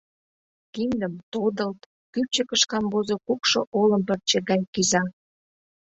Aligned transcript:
«Киндым!»— 0.73 1.13
тодылт, 1.31 1.79
кӱпчыкыш 2.13 2.61
камвозо 2.71 3.15
кукшо 3.27 3.61
олым 3.79 4.01
пырче 4.07 4.37
гай 4.49 4.61
киза. 4.73 5.03